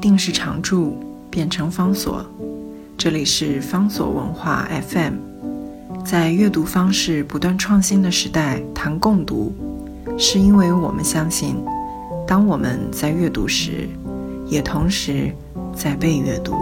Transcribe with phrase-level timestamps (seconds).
[0.00, 0.98] 定是常驻，
[1.30, 2.24] 变成方所。
[2.96, 5.14] 这里是方所文化 FM。
[6.04, 9.52] 在阅读方式不断创新的时代，谈共读，
[10.18, 11.56] 是因为我们相信，
[12.26, 13.86] 当我们在阅读时，
[14.46, 15.30] 也同时
[15.74, 16.54] 在被阅读。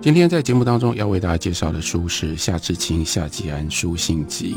[0.00, 4.56] 今天在节目当中要为大家介绍的书是夏志清、夏吉安书信集。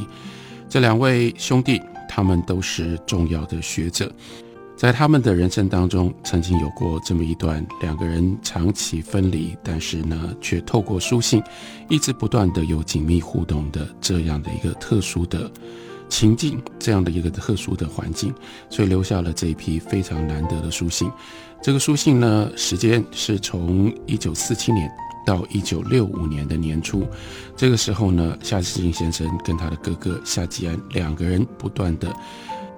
[0.70, 4.11] 这两位兄弟，他们都是重要的学者，
[4.78, 11.42] 在他们的人生当中，曾经有过这么一段两个人长期分离，但是呢，却透过书信，
[11.90, 15.52] 一直不断的有紧密互动的这样的一个特殊的
[16.08, 18.32] 情境，这样的一个特殊的环境，
[18.70, 21.12] 所以留下了这一批非常难得的书信。
[21.60, 24.88] 这个书信呢，时间是从一九四七年。
[25.25, 27.06] 到一九六五年的年初，
[27.58, 32.16] 这个时候呢，夏志清先生跟他的哥哥夏吉安两个人不断的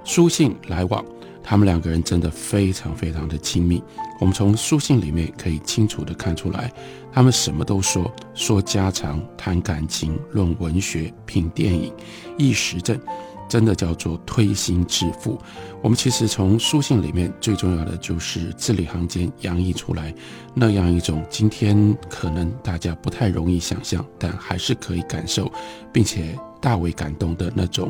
[0.04, 1.06] 书信来往，
[1.50, 3.82] 他们两个人真的非常非常的亲密。
[4.20, 6.72] 我们从书信里面可以清楚的看出来，
[7.12, 11.92] 他们什么都说，说家常，谈感情，论文学，品电影，
[12.38, 13.00] 议时政。
[13.48, 15.36] 真的叫做推心置腹。
[15.82, 20.14] 我们其实从书信里面最重要的就是字里行间洋溢出来
[20.54, 25.52] 那样一种今天可能大家不太容易想象，但还是可以感受，
[25.92, 27.90] 并且大为感动的那种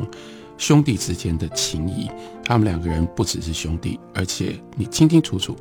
[0.60, 2.08] 兄弟之间的情谊。
[2.44, 5.56] 他们两个人不只是兄弟，而且你清清楚楚，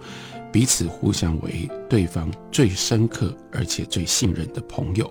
[0.51, 5.09] 彼此互相为对方最深刻而且最信任的朋友。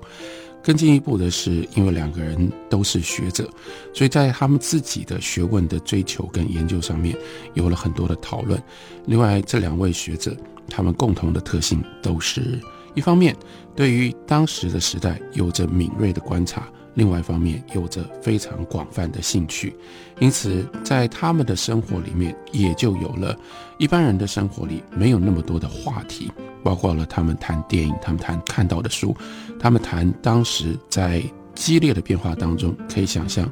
[0.63, 3.49] 更进一步的是，因为两个人都是学者，
[3.95, 7.17] 所以在他们自己的学问的追求跟研究上面
[7.55, 8.61] 有了很多的讨论。
[9.07, 10.37] 另外，这两位学者
[10.69, 12.61] 他们共同的特性都是
[12.95, 13.35] 一方面
[13.75, 19.77] 对于当时的时代有着敏锐的观察，另外一方面有着非常广泛的兴趣。
[20.19, 23.39] 因此，在他们的生活里面，也就有了
[23.79, 26.31] 一般人的生活里没有那么多的话题。
[26.65, 29.17] 包括了他们谈电影，他们谈看到的书，
[29.61, 31.23] 他们谈当时在
[31.55, 33.49] 激烈的变化当中，可以想象，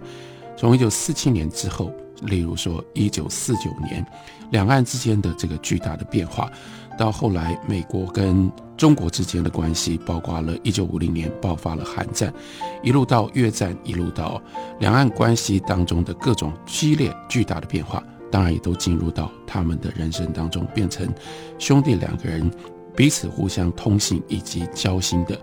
[0.56, 1.92] 从一九四七年之后，
[2.22, 4.04] 例如说一九四九年，
[4.50, 6.50] 两岸之间的这个巨大的变化，
[6.98, 12.32] 到后来美国跟中国之间的关系，包括了一九五零年爆发了韩战，
[12.82, 14.40] 一路到越战，一路到
[14.80, 21.08] 两岸关系当中的各种激烈巨大的变化，当然也都进入到他们的人生当中，变成
[21.58, 22.50] 兄弟两个人。
[22.96, 25.38] 彼此互相通信以及交心的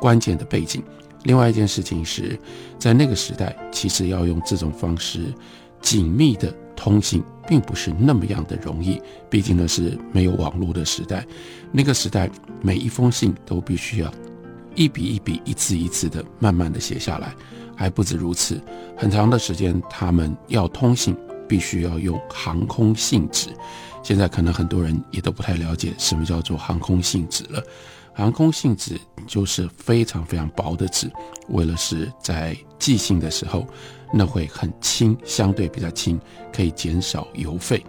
[0.00, 0.82] 关键的背景。
[1.22, 2.36] 另外一件事情是，
[2.76, 5.32] 在那个时代，其实要用这种方式
[5.80, 9.00] 紧密的通信，并不是那么样的容易。
[9.30, 11.26] 毕竟呢是没有网络的时代，
[11.72, 12.30] 那个时代
[12.62, 14.12] 每一封信都必须要
[14.74, 17.34] 一笔一笔、一字一字的慢慢的写下来。
[17.76, 18.60] 还不止如此，
[18.96, 23.50] 很长的时间他们要通信，必须要用航空信纸。
[24.02, 27.62] 现在可能很多人也都不太了解什么叫做航空信纸了。
[28.18, 31.08] 航空信纸就是非常非常薄的纸，
[31.50, 33.64] 为了是在寄信的时候，
[34.12, 36.20] 那会很轻，相对比较轻，
[36.52, 37.80] 可以减少邮费。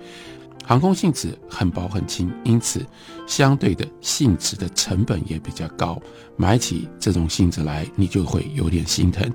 [0.63, 2.85] 航空信纸很薄很轻，因此
[3.25, 5.99] 相对的信纸的成本也比较高。
[6.37, 9.27] 买起这种信纸来，你就会有点心疼，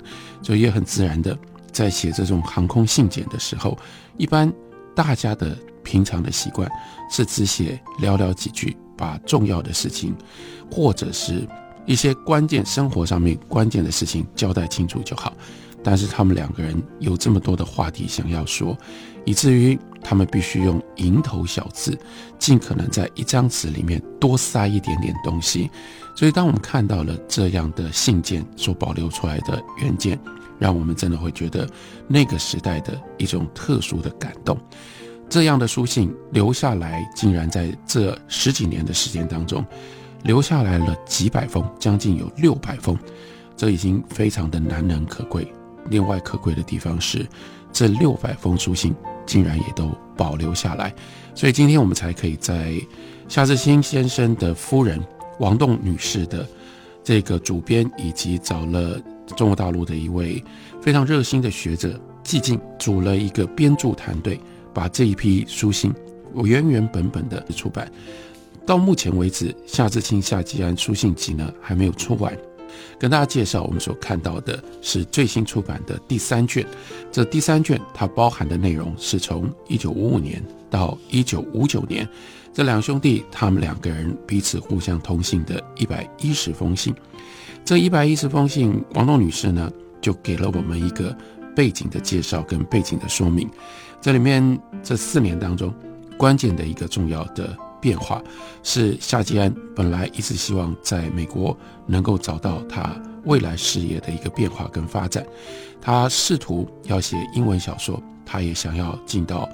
[0.44, 1.37] 所以也很自然的
[1.72, 3.76] 在写这种航空信件的时候，
[4.16, 4.49] 一般
[4.94, 5.59] 大家的。
[5.84, 6.66] 平常的习惯
[7.11, 10.15] 是只写寥寥几句，把重要的事情，
[10.71, 11.47] 或者是
[11.87, 15.32] 一些关键生活上面关键的事情交代清楚就好。
[15.82, 18.75] 但是他们两个人有这么多的话题想要说，
[19.27, 21.99] 以至于他们必须用蝇头小字，
[22.38, 25.71] 尽可能在一张纸里面多塞一点点东西。
[26.16, 30.19] 所以，当我们看到了这样的信件所保留出来的原件，
[30.59, 31.69] 让我们真的会觉得
[32.09, 34.56] 那个时代的一种特殊的感动。
[35.34, 39.67] 这样的书信留下来，竟然在这十几年的时间当中，
[40.22, 42.97] 留下来了几百封，将近有六百封，
[43.56, 45.53] 这已经非常的难能可贵。
[45.91, 47.27] 另外可贵的地方是，
[47.73, 48.94] 这六百封书信
[49.27, 50.94] 竟然也都保留下来，
[51.35, 52.73] 所以今天我们才可以在
[53.26, 55.03] 夏志清先生的夫人
[55.41, 56.47] 王栋女士的
[57.03, 59.03] 这个主编，以及找了
[59.37, 60.41] 中国大陆的一位
[60.81, 64.38] 非常热心的学者季静，组了一个编著团队。
[64.75, 65.94] 把这一批书信
[66.32, 67.91] 我原原本本的出版，
[68.67, 72.37] 到目前为止，夏志清夏吉安书信集呢还没有出完。
[72.99, 76.67] 跟大家介绍，我们所看到的是最新出版的第三卷。
[77.12, 82.09] 这第三卷它包含的内容是从一九五五年到一九五九年，
[82.53, 86.93] 这两兄弟他们两个人彼此互相通信的一百一十封信。
[87.65, 89.70] 这一百一十封信，王栋女士呢
[90.00, 91.17] 就给了我们一个
[91.55, 93.49] 背景的介绍跟背景的说明。
[94.01, 95.73] 这里面这四年当中，
[96.19, 98.23] 关键的一个重要的变化，
[98.62, 101.56] 是夏基安本来一直希望在美国
[101.87, 105.25] 能够找到他未来事业的一个变化跟发展。
[105.81, 109.49] 他试图要写英文小说，他也想要进到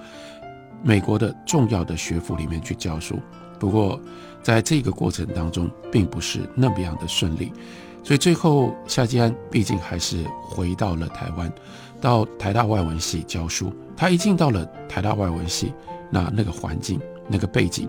[0.83, 3.19] 美国的重要的学府里面去教书。
[3.59, 4.01] 不过，
[4.43, 7.53] 在这个过程当中，并不是那么样的顺利。
[8.03, 11.53] 所以最后，夏基安毕竟还是回到了台湾，
[12.01, 13.73] 到台大外文系教书。
[13.97, 15.73] 他一进到了台大外文系，
[16.11, 16.99] 那那个环境、
[17.29, 17.87] 那个背景，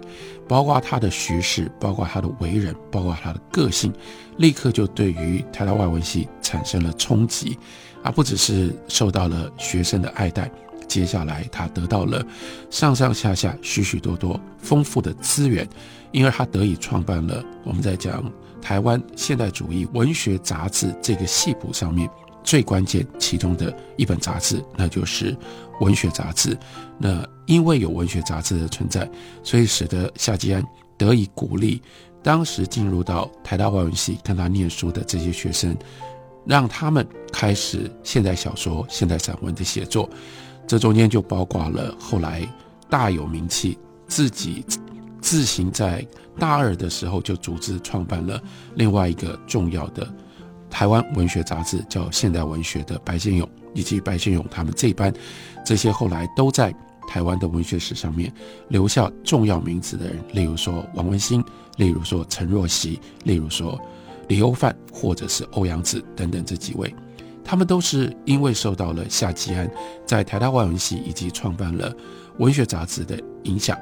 [0.48, 3.94] 包括他的学识，包括他的为人，包括他的个性，
[4.38, 7.58] 立刻就对于台大外文系产生了冲击，
[8.04, 10.52] 而不只是受到了学生的爱戴，
[10.92, 12.22] 接下来他得到了
[12.70, 15.66] 上上下下许许多多丰富的资源，
[16.12, 18.30] 因而他得以创办了我们在讲。
[18.62, 22.10] 台湾现代主义文学杂志这个系谱上面
[22.44, 25.36] 最关键其中的一本杂志，那就是
[25.80, 26.58] 文学杂志。
[27.00, 29.10] 那因为有文学杂志的存在，
[29.44, 30.62] 所以使得夏吉安
[30.98, 31.82] 得以鼓励
[32.22, 35.74] 当时进入到台大外文系跟他念书的这些学生，
[36.46, 40.10] 让他们开始现代小说、现代散文的写作。
[40.72, 42.48] 这中间就包括了后来
[42.90, 43.78] 大有名气
[44.08, 44.64] 自己。
[45.20, 46.08] 自行在
[46.40, 48.42] 大二的时候就组织创办了
[48.76, 50.08] 另外一个重要的
[50.70, 55.14] 台湾文学杂志，叫《现代文学》的白先勇，以及白先勇他们这班，
[55.66, 56.74] 这些后来都在
[57.06, 58.34] 台湾的文学史上面
[58.70, 61.44] 留下重要名字的人，例如说王文兴，
[61.76, 63.78] 例如说陈若曦，例如说
[64.30, 66.96] 李欧范，或者是欧阳子等等这几位，
[67.44, 69.70] 他们都是因为受到了夏吉安
[70.06, 71.94] 在台大外文系以及创办了
[72.38, 73.78] 文学杂志的影响。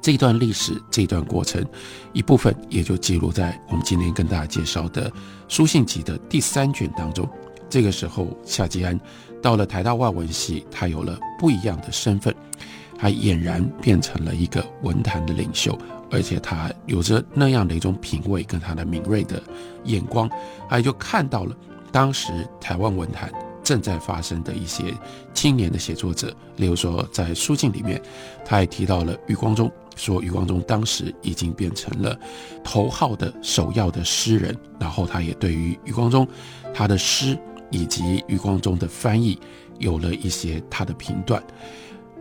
[0.00, 1.64] 这一段历史，这一段过程，
[2.12, 5.10] 一部分也就记录在我们今天跟大家介绍的
[5.48, 7.26] 书信集的第三卷当中。
[7.70, 9.00] 这个时候，夏吉安
[9.42, 12.34] 到了台大外文系，他有了不一样的身份，
[12.98, 15.76] 他俨然变成了一个文坛的领袖，
[16.10, 19.42] 而且他有着那样的一种品味跟他的敏锐的
[19.84, 20.28] 眼光，
[20.68, 21.56] 他也就看到了
[21.94, 23.32] 当时台湾文坛
[23.62, 24.92] 正在发生的一些
[25.32, 28.02] 青年的写作者，例如说在书信里面，
[28.44, 29.70] 他还提到了余光中。
[29.94, 32.18] 说余光中当时已经变成了
[32.64, 36.26] 头号的首要的诗人，然后他也对于余光中
[36.74, 37.38] 他的诗
[37.70, 39.38] 以及余光中的翻译
[39.78, 41.40] 有了一些他的评断。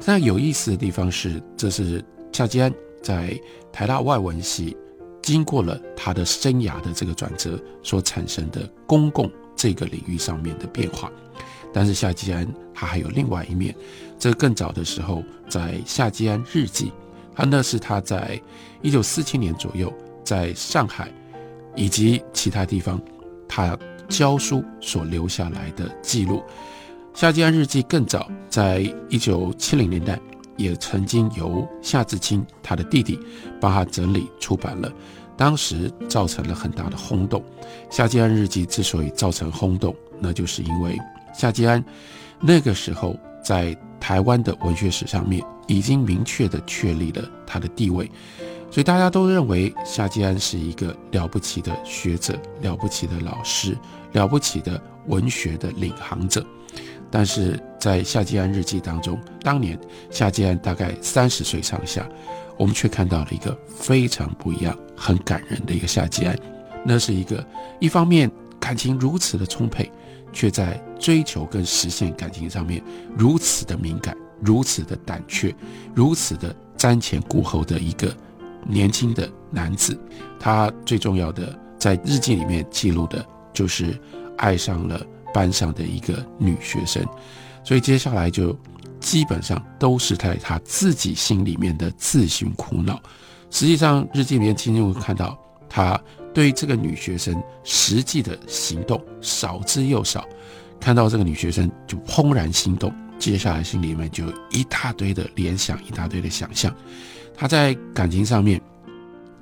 [0.06, 2.72] 那有意思的地方是，这是夏吉安
[3.02, 3.36] 在
[3.72, 4.78] 台大外文系
[5.24, 9.32] 经过了他的生涯的这个转折所产生的公共
[9.64, 11.10] 这个领域上面的变化。
[11.72, 13.74] 但是夏基安他还有另外一面，
[14.20, 16.92] 这更早的时候在夏基安日记。
[17.34, 18.38] 他那是他在
[18.82, 21.10] 一九四七年左右在上海
[21.78, 23.02] 以及其他地方
[23.48, 23.80] 他
[24.10, 26.44] 教书所留下来的记录。
[27.14, 30.20] 夏季安日记更早，在一九七零年代
[30.58, 33.18] 也曾经由夏志清他的弟弟
[33.62, 34.92] 帮他整理出版了，
[35.38, 37.44] 当时造成了很大的轰动。
[37.90, 40.98] 夏季安日记之所以造成轰动，那就是因为
[41.34, 41.84] 夏季安
[42.40, 43.78] 那个时候在。
[44.04, 48.12] 台湾的文学史上面已经明确的确立了他的地位，
[48.70, 53.78] 所以大家都认为夏季安是一个了不起的学者、了不起的老师、
[54.12, 54.78] 了不起的
[55.08, 56.46] 文学的领航者。
[57.14, 59.80] 但是在夏季安日记当中，当年
[60.10, 62.10] 夏季安大概三十岁上下，
[62.58, 66.36] 我们却看到了一个非常不一样、很感人的一个夏季安。
[66.84, 67.46] 那是一个
[67.80, 69.92] 一方面感情如此的充沛。
[70.36, 72.84] 却在追求跟实现感情上面
[73.16, 75.56] 如此的敏感，如此的胆怯，
[75.94, 78.12] 如此的瞻前顾后的一个
[78.68, 79.96] 年轻的男子。
[80.40, 83.24] 他最重要的在日记里面记录的
[83.54, 83.96] 就是
[84.38, 87.04] 爱上了班上的一个女学生，
[87.64, 88.58] 所以接下来就
[89.00, 93.02] 基本上都是在他自己心里面的自寻苦恼。
[93.50, 95.38] 实际上日记里面清楚看到
[95.70, 96.00] 他。
[96.34, 100.28] 对这个女学生实际的行动少之又少，
[100.80, 106.76] 看到这个女学生就怦然心动，接下来心里面就一大堆的联想，一大堆的想象。
[107.36, 108.60] 他在感情上面，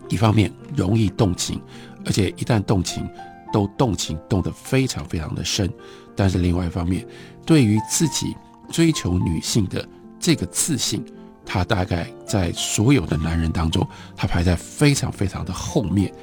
[0.09, 1.61] 一方面容易动情，
[2.05, 3.09] 而且一旦动情，
[3.51, 5.71] 都动情动得非常非常的深。
[6.15, 7.05] 但是另外一方面，
[7.45, 8.35] 对于自己
[8.69, 9.87] 追求女性的
[10.19, 11.03] 这个自信，
[11.45, 16.13] 他大概在所有的男人当中，他排在非常非常的后面。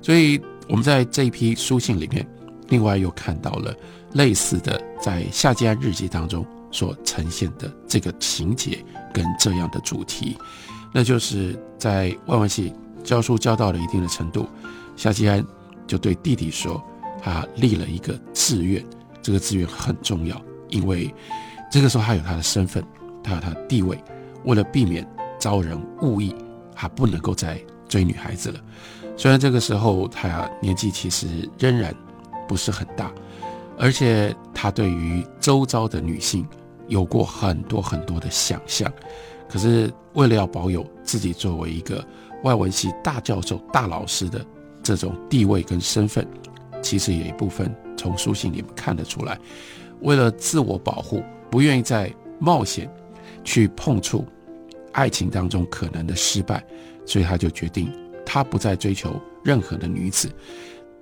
[0.00, 2.26] 所以我们在这一批书信里面，
[2.68, 3.74] 另外又看到了
[4.12, 10.36] 类似的在夏季安日记当中所呈现的这个情节跟这样的主题，
[10.92, 12.72] 那就是在万万系
[13.04, 14.48] 教书教到了一定的程度，
[14.96, 15.44] 夏季安
[15.92, 16.82] 就对弟弟说，
[17.20, 18.82] 他立了一个志愿，
[19.20, 21.14] 这个志愿很重要，因为
[21.70, 22.82] 这个时候他有他的身份，
[23.22, 24.02] 他有他的地位，
[24.44, 25.06] 为了避免
[25.38, 26.34] 遭人误意，
[26.74, 28.58] 他不能够再追女孩子了。
[29.18, 31.94] 虽然这个时候他年纪其实仍然
[32.48, 33.12] 不是很大，
[33.78, 36.48] 而且他对于周遭的女性
[36.88, 38.90] 有过很多很多的想象，
[39.46, 42.02] 可是为了要保有自己作为一个
[42.44, 44.42] 外文系大教授、大老师的
[44.82, 46.26] 这种地位跟身份，
[46.82, 49.38] 其实有一部分从书信里面看得出来，
[50.00, 52.90] 为了自我保护，不愿意再冒险
[53.44, 54.26] 去碰触
[54.92, 56.64] 爱情当中可能的失败，
[57.06, 57.92] 所以他就决定。
[58.24, 60.30] 他不再追求任何的女子，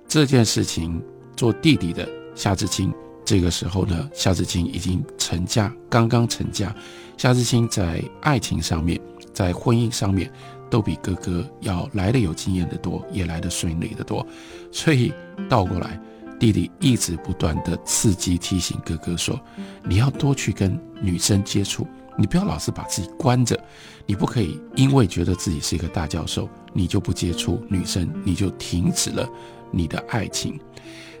[0.07, 1.01] 这件事情
[1.35, 2.91] 做弟弟的夏志清，
[3.23, 6.75] 这个时候呢，夏志清已经成家，刚刚成家。
[7.17, 8.99] 夏志清在爱情上面，
[9.31, 10.29] 在婚姻上面，
[10.71, 14.25] 都比哥哥要来的有经验的多，也来的顺利的多。
[14.71, 15.13] 所以
[15.47, 15.99] 倒过来，
[16.39, 19.39] 弟弟一直不断的刺激提醒哥哥说
[19.85, 21.85] ：“你要多去跟女生接触。”
[22.17, 23.57] 你不要老是把自己关着，
[24.05, 29.27] 你不可以因为觉得自己是一个大教授，你就不接触女生，你就停止了
[29.71, 30.59] 你的爱情。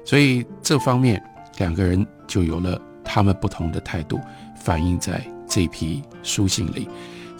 [0.05, 1.23] 所以这方面
[1.57, 4.19] 两个人就有了他们不同的态度，
[4.63, 6.87] 反映在这批书信里。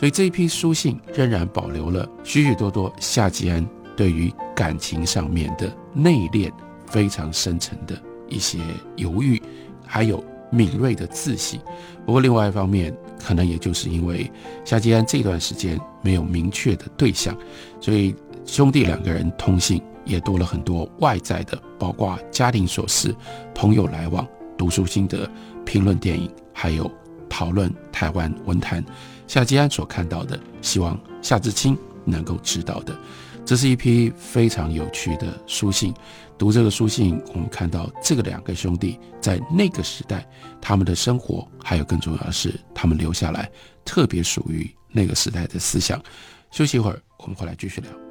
[0.01, 3.63] 所以这一批书信仍然保留了许许多多夏吉安
[3.95, 6.51] 对于感情上面的内敛、
[6.87, 7.95] 非常深沉的
[8.27, 8.57] 一些
[8.95, 9.39] 犹豫，
[9.85, 10.23] 还有。
[10.53, 11.57] 敏锐的自省，
[12.05, 12.93] 不过另外一方面，
[13.25, 14.29] 可能也就是因为
[14.65, 17.33] 夏吉安这段时间没有明确的对象，
[17.79, 18.13] 所以
[18.45, 23.15] 兄弟两个人通信也多了很多外在的，包括家庭琐事、
[23.55, 24.27] 朋友来往、
[24.57, 25.25] 读书心得、
[25.63, 26.91] 评论电影，还有
[27.29, 28.83] 讨论台湾文坛。
[29.31, 32.93] 夏吉安所看到的，希望夏志清能够知道的。
[33.45, 35.93] 这是一批非常有趣的书信。
[36.37, 40.27] 读这个书信，我们看到这个两个兄弟在那个时代，
[40.59, 43.49] 他们的生活，还有更重要的是，他们留下来
[43.85, 46.03] 特别属于那个时代的思想。
[46.51, 48.10] 休息一会儿，我们回来继续聊。